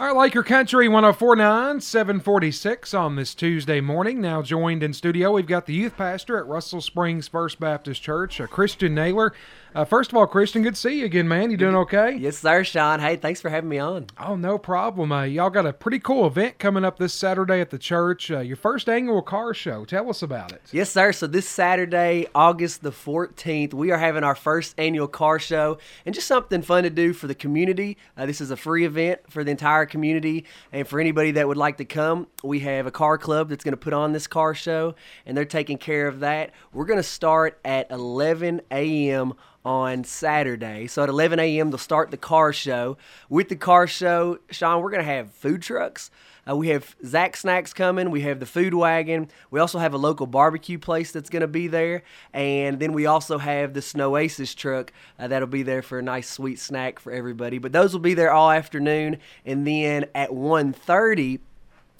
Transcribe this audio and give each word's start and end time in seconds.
All 0.00 0.06
right, 0.06 0.16
Laker 0.16 0.44
Country 0.44 0.88
1049, 0.88 1.80
746 1.80 2.94
on 2.94 3.16
this 3.16 3.34
Tuesday 3.34 3.80
morning. 3.80 4.20
Now 4.20 4.42
joined 4.42 4.84
in 4.84 4.92
studio, 4.92 5.32
we've 5.32 5.44
got 5.44 5.66
the 5.66 5.74
youth 5.74 5.96
pastor 5.96 6.38
at 6.38 6.46
Russell 6.46 6.80
Springs 6.80 7.26
First 7.26 7.58
Baptist 7.58 8.00
Church, 8.00 8.40
Christian 8.48 8.94
Naylor. 8.94 9.34
Uh, 9.78 9.84
first 9.84 10.10
of 10.10 10.18
all, 10.18 10.26
Christian, 10.26 10.64
good 10.64 10.74
to 10.74 10.80
see 10.80 10.98
you 10.98 11.04
again, 11.04 11.28
man. 11.28 11.52
You 11.52 11.56
doing 11.56 11.76
okay? 11.76 12.16
Yes, 12.16 12.38
sir, 12.38 12.64
Sean. 12.64 12.98
Hey, 12.98 13.14
thanks 13.14 13.40
for 13.40 13.48
having 13.48 13.70
me 13.70 13.78
on. 13.78 14.06
Oh, 14.18 14.34
no 14.34 14.58
problem. 14.58 15.12
Uh, 15.12 15.22
y'all 15.22 15.50
got 15.50 15.66
a 15.66 15.72
pretty 15.72 16.00
cool 16.00 16.26
event 16.26 16.58
coming 16.58 16.84
up 16.84 16.98
this 16.98 17.14
Saturday 17.14 17.60
at 17.60 17.70
the 17.70 17.78
church. 17.78 18.28
Uh, 18.28 18.40
your 18.40 18.56
first 18.56 18.88
annual 18.88 19.22
car 19.22 19.54
show. 19.54 19.84
Tell 19.84 20.10
us 20.10 20.20
about 20.20 20.50
it. 20.50 20.62
Yes, 20.72 20.90
sir. 20.90 21.12
So 21.12 21.28
this 21.28 21.48
Saturday, 21.48 22.26
August 22.34 22.82
the 22.82 22.90
14th, 22.90 23.72
we 23.72 23.92
are 23.92 23.98
having 23.98 24.24
our 24.24 24.34
first 24.34 24.74
annual 24.78 25.06
car 25.06 25.38
show 25.38 25.78
and 26.04 26.12
just 26.12 26.26
something 26.26 26.60
fun 26.62 26.82
to 26.82 26.90
do 26.90 27.12
for 27.12 27.28
the 27.28 27.36
community. 27.36 27.98
Uh, 28.16 28.26
this 28.26 28.40
is 28.40 28.50
a 28.50 28.56
free 28.56 28.84
event 28.84 29.20
for 29.30 29.44
the 29.44 29.52
entire 29.52 29.86
community 29.86 30.44
and 30.72 30.88
for 30.88 30.98
anybody 30.98 31.30
that 31.30 31.46
would 31.46 31.56
like 31.56 31.76
to 31.76 31.84
come. 31.84 32.26
We 32.42 32.58
have 32.60 32.88
a 32.88 32.90
car 32.90 33.16
club 33.16 33.48
that's 33.48 33.62
going 33.62 33.74
to 33.74 33.76
put 33.76 33.92
on 33.92 34.12
this 34.12 34.26
car 34.26 34.54
show 34.54 34.96
and 35.24 35.36
they're 35.36 35.44
taking 35.44 35.78
care 35.78 36.08
of 36.08 36.18
that. 36.18 36.50
We're 36.72 36.84
going 36.84 36.98
to 36.98 37.04
start 37.04 37.60
at 37.64 37.88
11 37.92 38.62
a.m 38.72 39.34
on 39.68 40.02
Saturday. 40.02 40.86
So 40.86 41.02
at 41.02 41.10
11 41.10 41.38
a.m., 41.38 41.70
they'll 41.70 41.76
start 41.76 42.10
the 42.10 42.16
car 42.16 42.54
show. 42.54 42.96
With 43.28 43.50
the 43.50 43.56
car 43.56 43.86
show, 43.86 44.38
Sean, 44.50 44.80
we're 44.80 44.90
going 44.90 45.04
to 45.04 45.12
have 45.12 45.30
food 45.30 45.60
trucks. 45.60 46.10
Uh, 46.48 46.56
we 46.56 46.68
have 46.68 46.96
Zach 47.04 47.36
Snacks 47.36 47.74
coming. 47.74 48.10
We 48.10 48.22
have 48.22 48.40
the 48.40 48.46
food 48.46 48.72
wagon. 48.72 49.28
We 49.50 49.60
also 49.60 49.78
have 49.78 49.92
a 49.92 49.98
local 49.98 50.26
barbecue 50.26 50.78
place 50.78 51.12
that's 51.12 51.28
going 51.28 51.42
to 51.42 51.48
be 51.48 51.66
there. 51.66 52.02
And 52.32 52.80
then 52.80 52.94
we 52.94 53.04
also 53.04 53.36
have 53.36 53.74
the 53.74 53.80
Snowasis 53.80 54.56
truck 54.56 54.90
uh, 55.18 55.28
that'll 55.28 55.46
be 55.46 55.64
there 55.64 55.82
for 55.82 55.98
a 55.98 56.02
nice 56.02 56.30
sweet 56.30 56.58
snack 56.58 56.98
for 56.98 57.12
everybody. 57.12 57.58
But 57.58 57.72
those 57.72 57.92
will 57.92 58.00
be 58.00 58.14
there 58.14 58.32
all 58.32 58.50
afternoon. 58.50 59.18
And 59.44 59.66
then 59.66 60.06
at 60.14 60.30
1.30, 60.30 61.40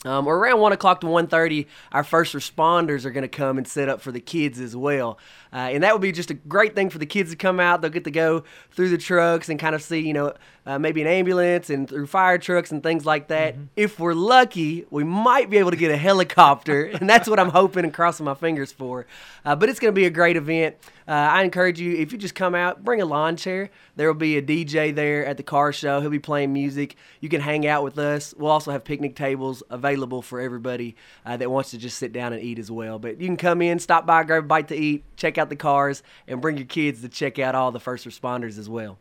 um, 0.05 0.29
or 0.29 0.37
around 0.37 0.61
one 0.61 0.73
o'clock 0.73 1.01
to 1.01 1.07
1.30, 1.07 1.67
our 1.91 2.05
first 2.05 2.35
responders 2.35 3.05
are 3.05 3.11
going 3.11 3.23
to 3.23 3.29
come 3.29 3.59
and 3.59 3.67
set 3.67 3.89
up 3.89 4.01
for 4.01 4.13
the 4.13 4.21
kids 4.21 4.61
as 4.61 4.77
well. 4.77 5.19
Uh, 5.53 5.57
and 5.57 5.83
that 5.83 5.93
would 5.93 6.03
be 6.03 6.13
just 6.13 6.31
a 6.31 6.35
great 6.35 6.75
thing 6.75 6.89
for 6.89 6.99
the 6.99 7.07
kids 7.07 7.31
to 7.31 7.37
come 7.37 7.59
out. 7.59 7.81
They'll 7.81 7.91
get 7.91 8.05
to 8.05 8.11
go 8.11 8.45
through 8.71 8.91
the 8.91 8.99
trucks 8.99 9.49
and 9.49 9.59
kind 9.59 9.75
of 9.75 9.83
see, 9.83 10.01
you 10.01 10.13
know, 10.13 10.35
uh, 10.67 10.79
maybe 10.79 11.01
an 11.01 11.09
ambulance 11.09 11.71
and 11.71 11.89
through 11.89 12.07
fire 12.07 12.39
trucks 12.39 12.71
and 12.71 12.83
things 12.83 13.07
like 13.07 13.29
that. 13.29 13.55
Mm-hmm. 13.55 13.65
If 13.75 13.99
we're 13.99 14.13
lucky, 14.13 14.87
we 14.91 15.03
might 15.03 15.51
be 15.51 15.57
able 15.57 15.71
to 15.71 15.77
get 15.77 15.91
a 15.91 15.97
helicopter, 15.97 16.85
and 17.01 17.09
that's 17.09 17.29
what 17.29 17.41
I'm 17.41 17.49
hoping 17.49 17.85
and 17.85 17.93
crossing 17.93 18.27
my 18.27 18.35
fingers 18.35 18.71
for. 18.71 19.07
Uh, 19.45 19.57
but 19.57 19.69
it's 19.69 19.81
going 19.81 19.93
to 19.93 19.99
be 19.99 20.05
a 20.05 20.11
great 20.11 20.37
event. 20.37 20.77
Uh, 21.09 21.13
I 21.13 21.43
encourage 21.43 21.81
you, 21.81 21.97
if 21.97 22.13
you 22.13 22.19
just 22.19 22.35
come 22.35 22.55
out, 22.55 22.85
bring 22.85 23.01
a 23.01 23.07
lawn 23.07 23.39
chair. 23.39 23.71
There 23.97 24.07
will 24.07 24.15
be 24.15 24.37
a 24.37 24.43
DJ 24.43 24.95
there 24.95 25.25
at 25.25 25.39
the 25.39 25.43
car 25.43 25.73
show. 25.73 26.03
He'll 26.03 26.11
be 26.11 26.19
playing 26.19 26.53
music. 26.53 26.97
You 27.21 27.31
can 27.31 27.41
hang 27.41 27.67
out 27.67 27.83
with 27.83 27.99
us. 27.99 28.35
We'll 28.37 28.51
also 28.51 28.71
have 28.71 28.85
picnic 28.85 29.17
tables 29.17 29.63
available 29.71 29.88
for 29.97 30.41
everybody 30.41 30.97
uh, 31.25 31.37
that 31.37 31.51
wants 31.51 31.71
to 31.71 31.79
just 31.79 31.99
sit 31.99 32.13
down 32.13 32.33
and 32.33 32.43
eat 32.43 32.59
as 32.59 32.71
well. 32.71 32.99
But 32.99 33.21
you 33.21 33.27
can 33.27 33.37
come 33.37 33.63
in, 33.63 33.79
stop 33.79 34.07
by, 34.07 34.25
grab 34.25 34.45
a 34.45 34.47
bite 34.47 34.69
to 34.69 34.77
eat, 34.77 35.05
check 35.17 35.39
out 35.39 35.49
the 35.49 35.57
cars, 35.57 36.03
and 36.27 36.41
bring 36.41 36.57
your 36.57 36.67
kids 36.67 37.03
to 37.03 37.09
check 37.09 37.39
out 37.39 37.55
all 37.55 37.73
the 37.73 37.81
first 37.81 38.07
responders 38.07 38.59
as 38.59 38.69
well. 38.69 38.99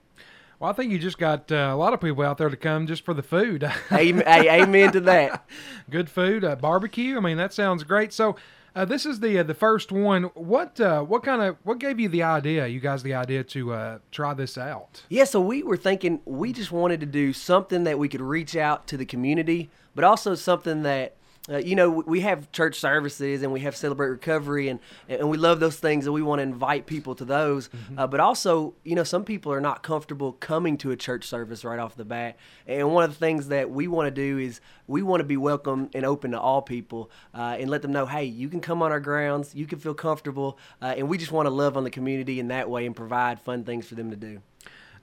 Well, 0.60 0.72
I 0.72 0.74
think 0.74 0.92
you 0.92 0.98
just 0.98 1.20
got 1.20 1.52
uh, 1.52 1.70
a 1.72 1.76
lot 1.76 1.94
of 1.94 2.02
people 2.02 2.24
out 2.24 2.40
there 2.40 2.50
to 2.50 2.58
come 2.58 2.88
just 2.88 3.06
for 3.06 3.14
the 3.14 3.22
food. 3.22 3.70
amen, 3.92 4.24
amen 4.28 4.92
to 4.94 5.00
that. 5.02 5.48
Good 5.90 6.10
food, 6.10 6.44
uh, 6.44 6.56
barbecue. 6.56 7.16
I 7.16 7.20
mean, 7.20 7.38
that 7.38 7.54
sounds 7.54 7.84
great. 7.84 8.12
So, 8.12 8.36
uh, 8.78 8.86
this 8.86 9.08
is 9.08 9.20
the 9.20 9.40
uh, 9.40 9.44
the 9.44 9.56
first 9.56 9.92
one. 9.92 10.24
What 10.36 10.80
uh, 10.80 11.02
what 11.02 11.24
kind 11.24 11.42
of 11.42 11.58
what 11.64 11.80
gave 11.80 12.00
you 12.00 12.10
the 12.10 12.22
idea? 12.22 12.68
You 12.68 12.80
guys 12.80 13.02
the 13.02 13.16
idea 13.16 13.44
to 13.46 13.74
uh, 13.74 14.00
try 14.12 14.36
this 14.36 14.56
out? 14.56 15.02
Yeah, 15.10 15.24
so 15.24 15.42
we 15.42 15.64
were 15.64 15.78
thinking 15.78 16.22
we 16.26 16.54
just 16.54 16.72
wanted 16.72 17.00
to 17.00 17.08
do 17.08 17.34
something 17.34 17.86
that 17.86 17.98
we 17.98 18.08
could 18.08 18.22
reach 18.22 18.56
out 18.56 18.86
to 18.88 18.98
the 18.98 19.06
community, 19.06 19.72
but 19.96 20.04
also 20.04 20.36
something 20.36 20.84
that 20.84 21.16
uh, 21.50 21.58
you 21.58 21.76
know, 21.76 21.90
we 21.90 22.22
have 22.22 22.52
church 22.52 22.80
services 22.80 23.44
and 23.44 23.52
we 23.52 23.62
have 23.62 23.76
celebrate 23.76 24.10
recovery, 24.10 24.68
and 24.68 24.80
and 25.08 25.30
we 25.30 25.38
love 25.38 25.60
those 25.60 25.78
things, 25.78 26.06
and 26.06 26.14
we 26.14 26.22
want 26.22 26.40
to 26.40 26.44
invite 26.44 26.86
people 26.86 27.16
to 27.16 27.26
those. 27.26 27.70
Mm-hmm. 27.70 28.00
Uh, 28.00 28.08
but 28.08 28.20
also, 28.20 28.74
you 28.84 28.96
know, 28.96 29.04
some 29.04 29.24
people 29.24 29.52
are 29.52 29.62
not 29.62 29.84
comfortable 29.84 30.34
coming 30.34 30.78
to 30.78 30.92
a 30.92 30.96
church 30.96 31.26
service 31.26 31.64
right 31.64 31.80
off 31.80 31.96
the 31.96 32.06
bat. 32.06 32.38
And 32.66 32.94
one 32.94 33.04
of 33.04 33.12
the 33.12 33.20
things 33.20 33.48
that 33.48 33.70
we 33.70 33.88
want 33.88 34.08
to 34.08 34.12
do 34.12 34.38
is 34.38 34.62
we 34.88 35.02
want 35.02 35.22
to 35.22 35.26
be 35.26 35.38
welcome 35.38 35.90
and 35.94 36.06
open 36.06 36.32
to 36.32 36.40
all 36.40 36.62
people, 36.62 37.10
uh, 37.34 37.58
and 37.60 37.70
let 37.70 37.82
them 37.82 37.92
know, 37.92 38.06
hey, 38.06 38.26
you 38.26 38.50
can 38.50 38.62
come 38.62 38.82
on 38.82 38.92
our 38.92 39.00
grounds, 39.00 39.56
you 39.56 39.66
can 39.66 39.80
feel 39.80 39.94
comfortable, 39.94 40.58
uh, 40.82 40.96
and 40.98 41.10
we 41.10 41.18
just 41.18 41.32
want 41.32 41.46
to 41.46 41.50
love 41.50 41.78
on 41.78 41.84
the 41.84 41.90
community 41.90 42.40
in 42.40 42.50
that 42.50 42.70
way 42.70 42.86
and 42.86 42.96
provide 42.96 43.40
fun 43.40 43.64
things 43.64 43.88
for 43.88 43.96
them 43.96 44.10
to 44.10 44.16
do. 44.16 44.42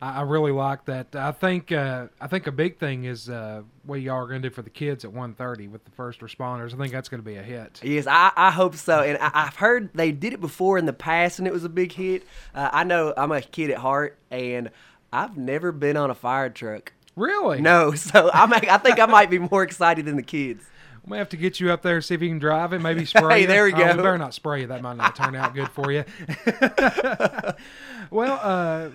I, 0.00 0.22
really 0.22 0.52
like 0.52 0.84
that. 0.86 1.14
I 1.14 1.32
think 1.32 1.72
uh, 1.72 2.08
I 2.20 2.26
think 2.26 2.46
a 2.46 2.52
big 2.52 2.78
thing 2.78 3.04
is 3.04 3.28
uh, 3.28 3.62
what 3.84 4.00
y'all 4.00 4.16
are 4.16 4.26
going 4.26 4.42
to 4.42 4.48
do 4.48 4.54
for 4.54 4.62
the 4.62 4.70
kids 4.70 5.04
at 5.04 5.12
1.30 5.12 5.70
with 5.70 5.84
the 5.84 5.90
first 5.92 6.20
responders. 6.20 6.74
I 6.74 6.76
think 6.76 6.92
that's 6.92 7.08
going 7.08 7.22
to 7.22 7.26
be 7.26 7.36
a 7.36 7.42
hit. 7.42 7.80
Yes, 7.82 8.06
I, 8.06 8.32
I 8.36 8.50
hope 8.50 8.76
so. 8.76 9.00
And 9.00 9.18
I, 9.18 9.44
have 9.44 9.56
heard 9.56 9.90
they 9.94 10.12
did 10.12 10.32
it 10.32 10.40
before 10.40 10.78
in 10.78 10.86
the 10.86 10.92
past, 10.92 11.38
and 11.38 11.48
it 11.48 11.52
was 11.52 11.64
a 11.64 11.68
big 11.68 11.92
hit. 11.92 12.24
Uh, 12.54 12.70
I 12.72 12.84
know 12.84 13.14
I'm 13.16 13.32
a 13.32 13.40
kid 13.40 13.70
at 13.70 13.78
heart, 13.78 14.18
and 14.30 14.70
I've 15.12 15.36
never 15.36 15.72
been 15.72 15.96
on 15.96 16.10
a 16.10 16.14
fire 16.14 16.50
truck. 16.50 16.92
Really? 17.16 17.60
No. 17.60 17.94
So 18.04 18.30
I'm, 18.32 18.52
I 18.52 18.78
think 18.78 18.98
I 18.98 19.06
might 19.06 19.30
be 19.30 19.38
more 19.38 19.62
excited 19.62 20.04
than 20.04 20.16
the 20.16 20.22
kids. 20.22 20.64
We 21.04 21.12
may 21.12 21.18
have 21.18 21.28
to 21.30 21.36
get 21.36 21.60
you 21.60 21.70
up 21.70 21.82
there 21.82 22.00
see 22.00 22.14
if 22.14 22.22
you 22.22 22.28
can 22.28 22.38
drive 22.38 22.72
it. 22.72 22.80
Maybe 22.80 23.04
spray. 23.06 23.40
hey, 23.40 23.46
there 23.46 23.64
we 23.64 23.72
go. 23.72 23.82
Oh, 23.82 23.96
we 23.96 23.96
better 23.96 24.18
not 24.18 24.34
spray 24.34 24.62
you. 24.62 24.66
That 24.68 24.82
might 24.82 24.96
not 24.96 25.14
turn 25.14 25.34
out 25.34 25.54
good 25.54 25.68
for 25.68 25.92
you. 25.92 26.04
well, 28.10 28.40
uh, 28.42 28.88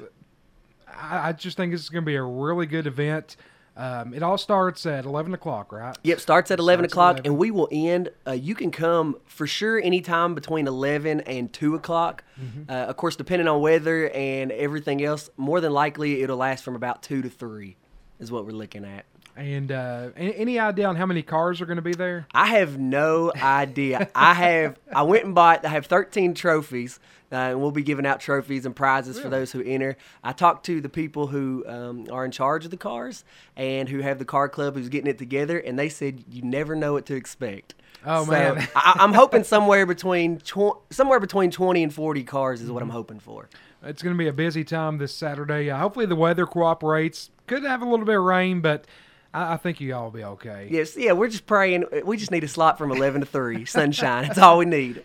I, 1.00 1.30
I 1.30 1.32
just 1.34 1.58
think 1.58 1.72
this 1.72 1.82
is 1.82 1.90
going 1.90 2.04
to 2.04 2.06
be 2.06 2.16
a 2.16 2.24
really 2.24 2.66
good 2.66 2.88
event. 2.88 3.38
Um, 3.78 4.14
it 4.14 4.22
all 4.22 4.38
starts 4.38 4.86
at 4.86 5.06
11 5.06 5.34
o'clock, 5.34 5.72
right? 5.72 5.98
Yep, 6.04 6.20
starts 6.20 6.52
at 6.52 6.60
11 6.60 6.84
starts 6.84 6.94
o'clock, 6.94 7.14
11. 7.14 7.32
and 7.32 7.40
we 7.40 7.50
will 7.50 7.70
end. 7.72 8.10
Uh, 8.28 8.32
you 8.32 8.54
can 8.54 8.72
come 8.72 9.16
for 9.26 9.48
sure 9.48 9.80
anytime 9.82 10.36
between 10.36 10.68
11 10.68 11.22
and 11.22 11.54
2 11.54 11.76
o'clock. 11.76 12.26
Mm-hmm. 12.40 12.70
Uh, 12.70 12.74
of 12.74 12.98
course, 12.98 13.16
depending 13.16 13.48
on 13.48 13.62
weather 13.62 14.10
and 14.10 14.52
everything 14.52 15.02
else, 15.04 15.30
more 15.38 15.62
than 15.62 15.72
likely 15.72 16.22
it'll 16.22 16.38
last 16.38 16.64
from 16.64 16.76
about 16.76 17.02
2 17.04 17.22
to 17.22 17.30
3, 17.30 17.78
is 18.20 18.32
what 18.32 18.46
we're 18.46 18.52
looking 18.52 18.84
at. 18.84 19.06
And 19.40 19.72
uh, 19.72 20.10
any 20.18 20.60
idea 20.60 20.86
on 20.86 20.98
how 20.98 21.06
many 21.06 21.22
cars 21.22 21.62
are 21.62 21.66
going 21.66 21.78
to 21.78 21.82
be 21.82 21.94
there? 21.94 22.28
I 22.34 22.48
have 22.48 22.78
no 22.78 23.32
idea. 23.34 24.10
I 24.14 24.34
have. 24.34 24.78
I 24.94 25.04
went 25.04 25.24
and 25.24 25.34
bought. 25.34 25.64
I 25.64 25.70
have 25.70 25.86
13 25.86 26.34
trophies. 26.34 27.00
Uh, 27.32 27.36
and 27.36 27.62
we'll 27.62 27.72
be 27.72 27.84
giving 27.84 28.08
out 28.08 28.20
trophies 28.20 28.66
and 28.66 28.76
prizes 28.76 29.18
really? 29.18 29.24
for 29.24 29.30
those 29.30 29.52
who 29.52 29.62
enter. 29.62 29.96
I 30.24 30.34
talked 30.34 30.66
to 30.66 30.82
the 30.82 30.90
people 30.90 31.28
who 31.28 31.64
um, 31.68 32.08
are 32.12 32.26
in 32.26 32.32
charge 32.32 32.66
of 32.66 32.72
the 32.72 32.78
cars 32.78 33.24
and 33.56 33.88
who 33.88 34.00
have 34.00 34.18
the 34.18 34.26
car 34.26 34.50
club 34.50 34.74
who's 34.74 34.90
getting 34.90 35.10
it 35.10 35.20
together, 35.20 35.60
and 35.60 35.78
they 35.78 35.90
said 35.90 36.24
you 36.32 36.42
never 36.42 36.76
know 36.76 36.94
what 36.94 37.06
to 37.06 37.14
expect. 37.14 37.76
Oh 38.04 38.26
so 38.26 38.32
man, 38.32 38.68
I, 38.76 38.96
am 39.04 39.14
hoping 39.14 39.44
somewhere 39.44 39.86
between 39.86 40.40
tw- 40.40 40.80
somewhere 40.90 41.20
between 41.20 41.52
20 41.52 41.84
and 41.84 41.94
40 41.94 42.24
cars 42.24 42.62
is 42.62 42.72
what 42.72 42.82
I'm 42.82 42.90
mm-hmm. 42.90 42.98
hoping 42.98 43.20
for. 43.20 43.48
It's 43.84 44.02
going 44.02 44.16
to 44.16 44.18
be 44.18 44.28
a 44.28 44.34
busy 44.34 44.64
time 44.64 44.98
this 44.98 45.14
Saturday. 45.14 45.70
Uh, 45.70 45.78
hopefully 45.78 46.08
the 46.08 46.16
weather 46.16 46.48
cooperates. 46.48 47.30
Could 47.46 47.64
have 47.64 47.84
a 47.84 47.86
little 47.86 48.08
bit 48.08 48.18
of 48.18 48.24
rain, 48.24 48.62
but 48.62 48.86
I, 49.34 49.54
I 49.54 49.58
think 49.58 49.80
you 49.80 49.94
all 49.96 50.06
will 50.06 50.12
be 50.12 50.24
okay. 50.24 50.68
Yes, 50.72 50.98
yeah, 50.98 51.12
we're 51.12 51.30
just 51.30 51.46
praying. 51.46 51.86
We 52.04 52.18
just 52.18 52.32
need 52.32 52.44
a 52.44 52.48
slot 52.48 52.78
from 52.78 52.92
11 52.92 53.22
to 53.22 53.28
3, 53.28 53.66
sunshine. 53.66 54.28
That's 54.28 54.40
all 54.40 54.58
we 54.58 54.66
need. 54.66 55.04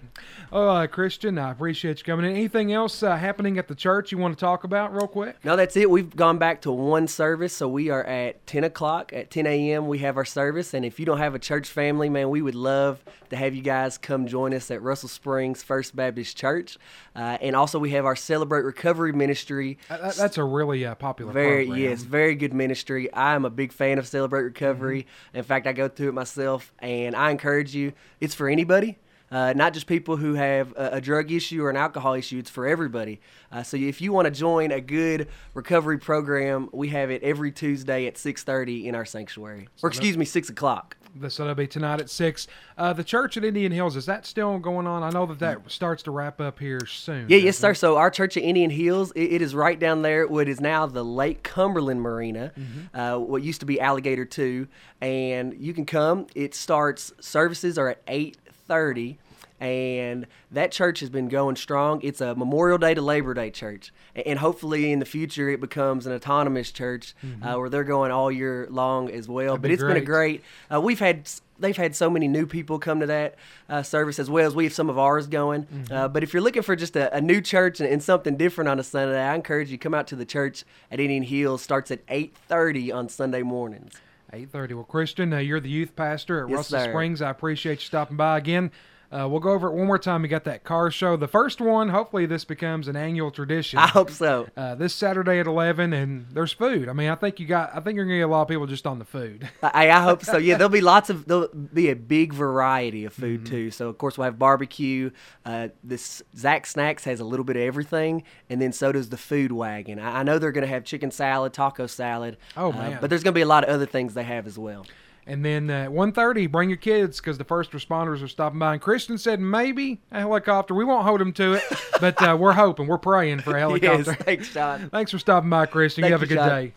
Oh, 0.52 0.68
uh, 0.68 0.86
Christian, 0.86 1.36
I 1.36 1.50
appreciate 1.50 1.98
you 1.98 2.04
coming 2.04 2.26
in. 2.26 2.36
Anything 2.36 2.72
else 2.72 3.02
uh, 3.02 3.16
happening 3.16 3.58
at 3.58 3.66
the 3.66 3.74
church 3.74 4.12
you 4.12 4.18
want 4.18 4.38
to 4.38 4.40
talk 4.40 4.62
about 4.62 4.94
real 4.94 5.08
quick? 5.08 5.36
No, 5.44 5.56
that's 5.56 5.76
it. 5.76 5.90
We've 5.90 6.14
gone 6.14 6.38
back 6.38 6.62
to 6.62 6.70
one 6.70 7.08
service, 7.08 7.52
so 7.52 7.66
we 7.66 7.90
are 7.90 8.04
at 8.04 8.46
10 8.46 8.62
o'clock. 8.62 9.12
At 9.12 9.32
10 9.32 9.46
a.m., 9.46 9.88
we 9.88 9.98
have 9.98 10.16
our 10.16 10.24
service. 10.24 10.72
And 10.72 10.84
if 10.84 11.00
you 11.00 11.06
don't 11.06 11.18
have 11.18 11.34
a 11.34 11.40
church 11.40 11.68
family, 11.68 12.08
man, 12.08 12.30
we 12.30 12.40
would 12.40 12.54
love 12.54 13.02
to 13.30 13.36
have 13.36 13.52
you 13.54 13.62
guys 13.62 13.98
come 13.98 14.28
join 14.28 14.54
us 14.54 14.70
at 14.70 14.80
Russell 14.80 15.08
Springs 15.08 15.62
First 15.64 15.96
Baptist 15.96 16.36
Church. 16.36 16.78
Uh, 17.16 17.36
and 17.40 17.56
also, 17.56 17.80
we 17.80 17.90
have 17.90 18.04
our 18.04 18.16
Celebrate 18.16 18.62
Recovery 18.62 19.12
ministry. 19.12 19.78
Uh, 19.90 20.12
that's 20.12 20.38
a 20.38 20.44
really 20.44 20.86
uh, 20.86 20.94
popular 20.94 21.32
very, 21.32 21.66
program. 21.66 21.82
Yes, 21.82 22.02
very 22.02 22.36
good 22.36 22.54
ministry. 22.54 23.12
I 23.12 23.34
am 23.34 23.44
a 23.44 23.50
big 23.50 23.72
fan 23.72 23.98
of 23.98 24.06
Celebrate 24.14 24.42
Recovery. 24.42 25.02
Mm-hmm. 25.02 25.38
In 25.38 25.42
fact, 25.42 25.66
I 25.66 25.72
go 25.72 25.88
through 25.88 26.10
it 26.10 26.14
myself, 26.14 26.72
and 26.78 27.16
I 27.16 27.32
encourage 27.32 27.74
you. 27.74 27.94
It's 28.20 28.32
for 28.32 28.48
anybody. 28.48 28.96
Uh, 29.34 29.52
not 29.52 29.74
just 29.74 29.88
people 29.88 30.16
who 30.16 30.34
have 30.34 30.72
a, 30.76 30.90
a, 30.92 31.00
drug 31.00 31.32
issue 31.32 31.60
or 31.64 31.68
an 31.68 31.76
alcohol 31.76 32.14
issue. 32.14 32.38
It's 32.38 32.48
for 32.48 32.68
everybody. 32.68 33.20
Uh, 33.50 33.64
so 33.64 33.76
if 33.76 34.00
you 34.00 34.12
want 34.12 34.26
to 34.26 34.30
join 34.30 34.70
a 34.70 34.80
good 34.80 35.26
recovery 35.54 35.98
program, 35.98 36.68
we 36.72 36.90
have 36.90 37.10
it 37.10 37.20
every 37.24 37.50
Tuesday 37.50 38.06
at 38.06 38.14
6:30 38.14 38.84
in 38.84 38.94
our 38.94 39.04
sanctuary, 39.04 39.68
or 39.82 39.88
excuse 39.88 40.16
me, 40.16 40.24
six 40.24 40.50
o'clock. 40.50 40.96
So 41.28 41.42
that'll 41.42 41.56
be 41.56 41.66
tonight 41.66 42.00
at 42.00 42.10
six. 42.10 42.46
Uh, 42.78 42.92
the 42.92 43.02
church 43.02 43.36
at 43.36 43.44
Indian 43.44 43.72
Hills 43.72 43.96
is 43.96 44.06
that 44.06 44.24
still 44.24 44.60
going 44.60 44.86
on? 44.86 45.02
I 45.02 45.10
know 45.10 45.26
that 45.26 45.40
that 45.40 45.68
starts 45.68 46.04
to 46.04 46.12
wrap 46.12 46.40
up 46.40 46.60
here 46.60 46.86
soon. 46.86 47.28
Yeah, 47.28 47.38
yes, 47.38 47.58
sir. 47.58 47.74
So 47.74 47.96
our 47.96 48.10
church 48.10 48.36
at 48.36 48.44
Indian 48.44 48.70
Hills, 48.70 49.10
it, 49.16 49.32
it 49.32 49.42
is 49.42 49.52
right 49.52 49.78
down 49.78 50.02
there. 50.02 50.28
What 50.28 50.48
is 50.48 50.60
now 50.60 50.86
the 50.86 51.04
Lake 51.04 51.42
Cumberland 51.42 52.02
Marina, 52.02 52.52
mm-hmm. 52.56 52.96
uh, 52.96 53.18
what 53.18 53.42
used 53.42 53.58
to 53.60 53.66
be 53.66 53.80
Alligator 53.80 54.24
Two, 54.24 54.68
and 55.00 55.54
you 55.58 55.74
can 55.74 55.86
come. 55.86 56.28
It 56.36 56.54
starts 56.54 57.12
services 57.18 57.78
are 57.78 57.88
at 57.88 58.00
eight 58.06 58.38
thirty 58.66 59.18
and 59.64 60.26
that 60.50 60.72
church 60.72 61.00
has 61.00 61.08
been 61.08 61.28
going 61.28 61.56
strong. 61.56 62.00
It's 62.02 62.20
a 62.20 62.34
Memorial 62.34 62.76
Day 62.76 62.92
to 62.92 63.00
Labor 63.00 63.32
Day 63.32 63.50
church, 63.50 63.92
and 64.14 64.38
hopefully 64.38 64.92
in 64.92 64.98
the 64.98 65.06
future 65.06 65.48
it 65.48 65.58
becomes 65.58 66.06
an 66.06 66.12
autonomous 66.12 66.70
church 66.70 67.14
uh, 67.42 67.54
where 67.54 67.70
they're 67.70 67.82
going 67.82 68.10
all 68.10 68.30
year 68.30 68.66
long 68.70 69.10
as 69.10 69.26
well. 69.26 69.54
Mm-hmm. 69.54 69.62
That'd 69.62 69.62
but 69.62 69.68
be 69.68 69.74
it's 69.74 69.82
been 69.82 69.96
a 69.96 70.00
great. 70.00 70.42
great. 70.42 70.44
Uh, 70.70 70.80
we've 70.82 70.98
had 70.98 71.30
they've 71.58 71.76
had 71.76 71.96
so 71.96 72.10
many 72.10 72.28
new 72.28 72.46
people 72.46 72.78
come 72.78 73.00
to 73.00 73.06
that 73.06 73.36
uh, 73.70 73.82
service 73.82 74.18
as 74.18 74.28
well 74.28 74.46
as 74.46 74.54
we 74.54 74.64
have 74.64 74.74
some 74.74 74.90
of 74.90 74.98
ours 74.98 75.26
going. 75.26 75.62
Mm-hmm. 75.62 75.94
Uh, 75.94 76.08
but 76.08 76.22
if 76.22 76.34
you're 76.34 76.42
looking 76.42 76.62
for 76.62 76.76
just 76.76 76.94
a, 76.94 77.14
a 77.16 77.22
new 77.22 77.40
church 77.40 77.80
and, 77.80 77.88
and 77.88 78.02
something 78.02 78.36
different 78.36 78.68
on 78.68 78.78
a 78.78 78.84
Sunday, 78.84 79.18
I 79.18 79.34
encourage 79.34 79.70
you 79.70 79.78
come 79.78 79.94
out 79.94 80.06
to 80.08 80.16
the 80.16 80.26
church 80.26 80.64
at 80.90 81.00
Indian 81.00 81.22
Hills. 81.22 81.62
Starts 81.62 81.90
at 81.90 82.06
8:30 82.08 82.94
on 82.94 83.08
Sunday 83.08 83.42
mornings. 83.42 83.94
8.30. 84.32 84.74
Well, 84.74 84.84
Christian, 84.84 85.32
uh, 85.32 85.38
you're 85.38 85.60
the 85.60 85.68
youth 85.68 85.94
pastor 85.94 86.42
at 86.42 86.50
Yes, 86.50 86.56
Russell 86.56 86.80
sir. 86.80 86.90
Springs. 86.90 87.22
I 87.22 87.30
appreciate 87.30 87.74
you 87.74 87.86
stopping 87.86 88.16
by 88.16 88.36
again. 88.36 88.72
Uh, 89.16 89.28
we'll 89.28 89.38
go 89.40 89.52
over 89.52 89.68
it 89.68 89.72
one 89.74 89.86
more 89.86 89.98
time. 89.98 90.22
We 90.22 90.28
got 90.28 90.42
that 90.44 90.64
car 90.64 90.90
show. 90.90 91.16
The 91.16 91.28
first 91.28 91.60
one, 91.60 91.90
hopefully 91.90 92.26
this 92.26 92.44
becomes 92.44 92.88
an 92.88 92.96
annual 92.96 93.30
tradition. 93.30 93.78
I 93.78 93.86
hope 93.86 94.10
so. 94.10 94.48
uh, 94.56 94.74
this 94.74 94.92
Saturday 94.94 95.38
at 95.38 95.46
11, 95.46 95.92
and 95.92 96.26
there's 96.32 96.52
food. 96.52 96.88
I 96.88 96.92
mean, 96.94 97.08
I 97.08 97.14
think 97.14 97.38
you 97.38 97.46
got, 97.46 97.70
I 97.74 97.80
think 97.80 97.94
you're 97.96 98.06
going 98.06 98.16
to 98.16 98.18
get 98.18 98.22
a 98.24 98.26
lot 98.26 98.42
of 98.42 98.48
people 98.48 98.66
just 98.66 98.86
on 98.86 98.98
the 98.98 99.04
food. 99.04 99.48
I, 99.62 99.88
I 99.90 100.00
hope 100.02 100.24
so. 100.24 100.36
Yeah, 100.36 100.56
there'll 100.56 100.68
be 100.68 100.80
lots 100.80 101.10
of 101.10 101.26
there'll 101.26 101.46
be 101.48 101.90
a 101.90 101.96
big 101.96 102.32
variety 102.32 103.04
of 103.04 103.12
food 103.12 103.42
Mm-hmm. 103.44 103.54
too. 103.54 103.70
So 103.70 103.88
of 103.88 103.98
course 103.98 104.18
we'll 104.18 104.24
have 104.26 104.38
barbecue. 104.38 105.10
Uh, 105.44 105.68
this 105.84 106.22
Zach 106.36 106.66
Snacks 106.66 107.04
has 107.04 107.20
a 107.20 107.24
little 107.24 107.44
bit 107.44 107.56
of 107.56 107.62
everything, 107.62 108.22
and 108.50 108.60
then 108.60 108.72
so 108.72 108.90
does 108.92 109.10
the 109.10 109.16
Food 109.16 109.52
Wagon. 109.52 109.98
I, 109.98 110.20
I 110.20 110.22
know 110.24 110.38
they're 110.38 110.52
going 110.52 110.62
to 110.66 110.68
have 110.68 110.84
chicken 110.84 111.10
salad, 111.10 111.52
taco 111.52 111.86
salad. 111.86 112.36
Oh, 112.56 112.72
uh, 112.72 112.76
man. 112.76 112.98
but 113.00 113.10
there's 113.10 113.22
going 113.22 113.32
to 113.34 113.38
be 113.38 113.42
a 113.42 113.46
lot 113.46 113.62
of 113.64 113.70
other 113.70 113.86
things 113.86 114.14
they 114.14 114.24
have 114.24 114.46
as 114.46 114.58
well. 114.58 114.86
And 115.26 115.44
then 115.44 115.70
uh, 115.70 115.84
at 115.84 115.90
1.30, 115.90 116.50
bring 116.50 116.68
your 116.68 116.76
kids 116.76 117.18
because 117.18 117.38
the 117.38 117.44
first 117.44 117.70
responders 117.72 118.22
are 118.22 118.28
stopping 118.28 118.58
by. 118.58 118.74
And 118.74 118.82
Christian 118.82 119.16
said 119.18 119.40
maybe 119.40 120.00
a 120.12 120.20
helicopter. 120.20 120.74
We 120.74 120.84
won't 120.84 121.06
hold 121.06 121.20
him 121.20 121.32
to 121.34 121.54
it, 121.54 121.62
but 122.00 122.20
uh, 122.22 122.36
we're 122.38 122.52
hoping, 122.52 122.86
we're 122.86 122.98
praying 122.98 123.40
for 123.40 123.56
a 123.56 123.60
helicopter. 123.60 124.10
Yes, 124.12 124.22
thanks, 124.22 124.52
John. 124.52 124.88
Thanks 124.92 125.10
for 125.10 125.18
stopping 125.18 125.50
by, 125.50 125.66
Christian. 125.66 126.02
Thank 126.02 126.10
you 126.10 126.14
have 126.14 126.22
a 126.22 126.26
good 126.26 126.34
John. 126.36 126.48
day. 126.48 126.72